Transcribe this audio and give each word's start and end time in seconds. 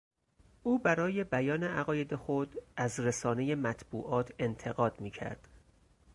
او 0.63 0.79
برای 0.79 1.23
بیان 1.23 1.63
عقاید 1.63 2.15
خود 2.15 2.55
از 2.75 2.99
رسانهی 2.99 3.55
مطبوعات 3.55 4.33
انتقاد 4.39 4.99
میکرد. 5.01 5.47